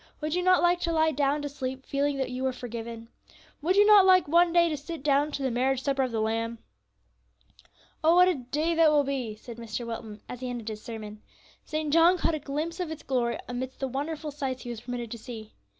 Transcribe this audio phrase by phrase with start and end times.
[0.19, 3.07] Would you not like to lie down to sleep, feeling that you were forgiven?
[3.61, 6.19] Would you not like one day to sit down to the marriage supper of the
[6.19, 6.57] Lamb?
[8.03, 9.85] "Oh, what a day that will be!" said Mr.
[9.85, 11.21] Wilton, as he ended his sermon.
[11.65, 11.93] "St.
[11.93, 15.19] John caught a glimpse of its glory amidst the wonderful sights he was permitted to
[15.19, 15.53] see.